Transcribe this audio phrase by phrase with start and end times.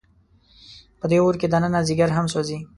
[0.99, 2.57] په دې اور کې دننه ځیګر هم سوځي.